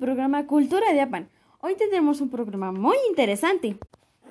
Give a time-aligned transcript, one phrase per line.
[0.00, 1.28] programa Cultura de Apan.
[1.60, 3.78] Hoy tendremos un programa muy interesante.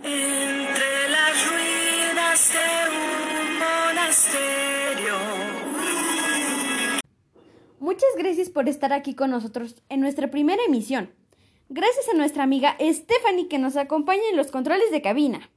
[0.04, 5.16] Entre las ruinas de un monasterio.
[7.80, 11.12] Muchas gracias por estar aquí con nosotros en nuestra primera emisión.
[11.70, 15.50] Gracias a nuestra amiga Stephanie que nos acompaña en los controles de cabina.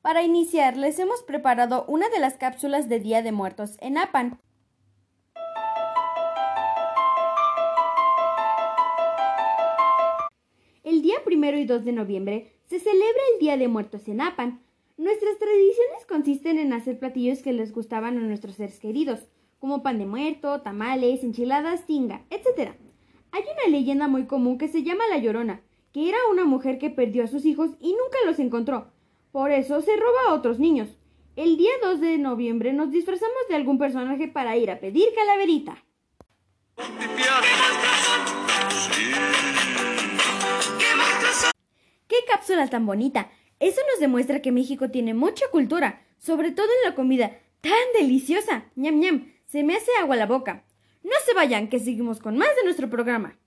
[0.00, 4.40] Para iniciar, les hemos preparado una de las cápsulas de Día de Muertos en Apan.
[11.42, 14.60] El día primero y 2 de noviembre se celebra el Día de Muertos en Apan.
[14.96, 19.26] Nuestras tradiciones consisten en hacer platillos que les gustaban a nuestros seres queridos,
[19.58, 22.74] como pan de muerto, tamales, enchiladas, tinga, etc.
[23.32, 26.90] Hay una leyenda muy común que se llama La Llorona, que era una mujer que
[26.90, 28.92] perdió a sus hijos y nunca los encontró.
[29.32, 30.96] Por eso se roba a otros niños.
[31.34, 35.82] El día 2 de noviembre nos disfrazamos de algún personaje para ir a pedir calaverita.
[42.52, 43.30] Cápsula tan bonita!
[43.60, 47.38] Eso nos demuestra que México tiene mucha cultura, sobre todo en la comida.
[47.60, 48.64] ¡Tan deliciosa!
[48.76, 49.32] ¡Ñam, ñam!
[49.46, 50.64] Se me hace agua la boca.
[51.02, 53.38] No se vayan, que seguimos con más de nuestro programa.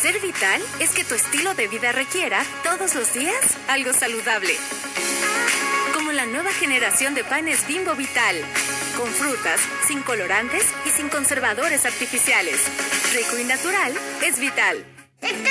[0.00, 4.54] Ser vital es que tu estilo de vida requiera todos los días algo saludable.
[5.94, 8.36] Como la nueva generación de panes Bimbo Vital,
[8.96, 12.60] con frutas, sin colorantes y sin conservadores artificiales.
[13.14, 13.92] Rico y natural
[14.24, 14.84] es vital.
[15.20, 15.42] Estoy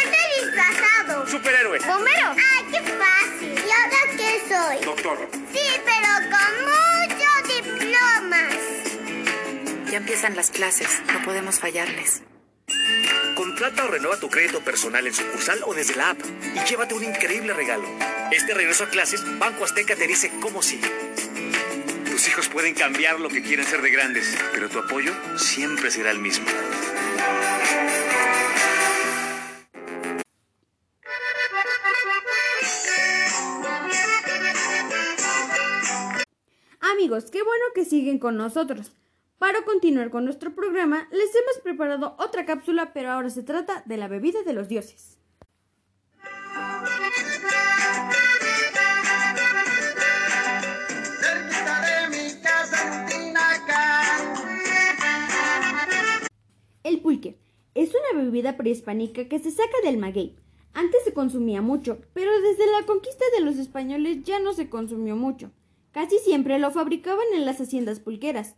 [0.41, 1.27] disfrazado.
[1.27, 1.80] Superhéroe.
[1.80, 2.31] ¿Bombero?
[2.31, 3.53] ¡Ay, qué fácil!
[3.53, 4.85] ¿Y ahora qué soy?
[4.85, 5.30] Doctor.
[5.52, 8.53] Sí, pero con muchos diplomas.
[9.91, 12.23] Ya empiezan las clases, no podemos fallarles.
[13.35, 16.19] Contrata o renueva tu crédito personal en sucursal o desde la app
[16.55, 17.88] y llévate un increíble regalo.
[18.31, 20.79] Este regreso a clases, Banco Azteca te dice cómo sí.
[22.23, 26.09] Tus hijos pueden cambiar lo que quieren ser de grandes, pero tu apoyo siempre será
[26.09, 26.45] el mismo.
[36.79, 38.94] Amigos, qué bueno que siguen con nosotros.
[39.38, 43.97] Para continuar con nuestro programa, les hemos preparado otra cápsula, pero ahora se trata de
[43.97, 45.17] la bebida de los dioses.
[56.83, 57.38] El pulque
[57.75, 60.35] es una bebida prehispánica que se saca del maguey.
[60.73, 65.16] Antes se consumía mucho, pero desde la conquista de los españoles ya no se consumió
[65.16, 65.51] mucho.
[65.91, 68.57] Casi siempre lo fabricaban en las haciendas pulqueras.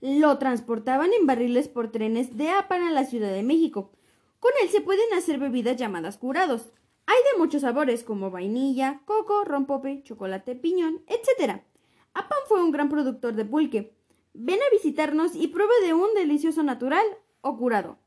[0.00, 3.92] Lo transportaban en barriles por trenes de Apan a la Ciudad de México.
[4.40, 6.72] Con él se pueden hacer bebidas llamadas curados.
[7.04, 11.60] Hay de muchos sabores como vainilla, coco, rompope, chocolate, piñón, etc.
[12.14, 13.92] Apan fue un gran productor de pulque.
[14.32, 17.04] Ven a visitarnos y prueba de un delicioso natural
[17.42, 17.98] o curado.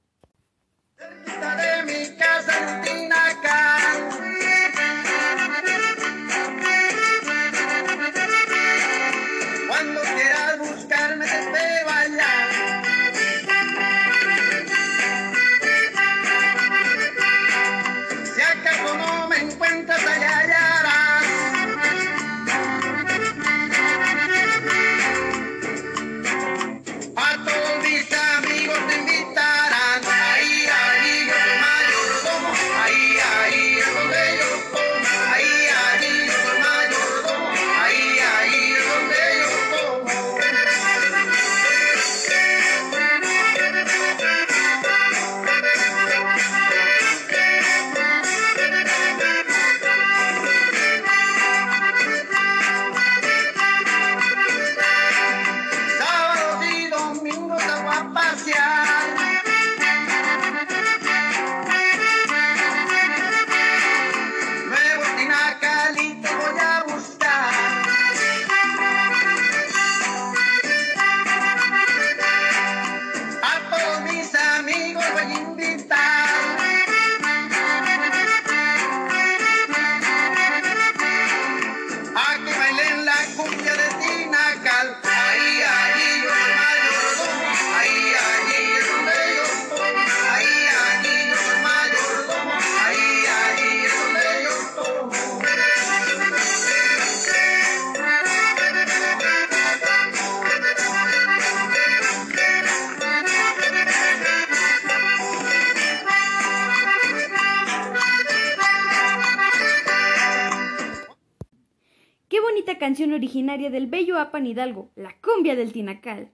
[112.49, 116.31] Bonita canción originaria del bello Apan Hidalgo, la cumbia del Tinacal.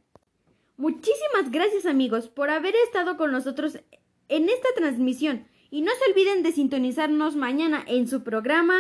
[0.78, 3.80] Muchísimas gracias amigos por haber estado con nosotros
[4.30, 8.76] en esta transmisión y no se olviden de sintonizarnos mañana en su programa